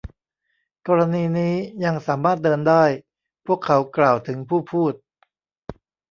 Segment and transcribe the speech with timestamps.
[0.87, 1.53] กรณีนี้
[1.85, 2.83] ยังสามารถเดินได้
[3.45, 4.93] พวกเขากล่าวถึงผู้พูด